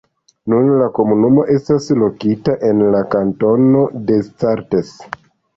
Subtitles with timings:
[0.53, 4.91] Nun, la komunumo estas lokita en la kantono Descartes.